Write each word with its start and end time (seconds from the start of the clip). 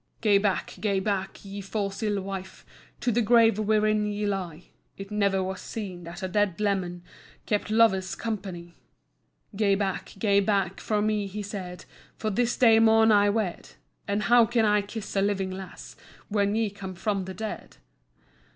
"Gae 0.21 0.39
back, 0.39 0.77
gae 0.79 0.99
back, 0.99 1.45
ye 1.45 1.61
fause 1.61 2.01
ill 2.01 2.19
wife, 2.23 2.65
To 3.01 3.11
the 3.11 3.21
grave 3.21 3.59
wherein 3.59 4.07
ye 4.07 4.25
lie, 4.25 4.69
It 4.97 5.11
never 5.11 5.43
was 5.43 5.61
seen 5.61 6.05
that 6.05 6.23
a 6.23 6.27
dead 6.27 6.59
leman 6.59 7.03
Kept 7.45 7.69
lover's 7.69 8.15
company! 8.15 8.73
"Gae 9.55 9.75
back, 9.75 10.15
gae 10.17 10.39
back 10.39 10.79
frae 10.79 11.01
me," 11.01 11.27
he 11.27 11.43
said, 11.43 11.85
"For 12.17 12.31
this 12.31 12.57
day 12.57 12.79
maun 12.79 13.11
I 13.11 13.29
wed, 13.29 13.73
And 14.07 14.23
how 14.23 14.47
can 14.47 14.65
I 14.65 14.81
kiss 14.81 15.15
a 15.15 15.21
living 15.21 15.51
lass, 15.51 15.95
When 16.29 16.55
ye 16.55 16.71
come 16.71 16.95
frae 16.95 17.21
the 17.21 17.35
dead? 17.35 17.77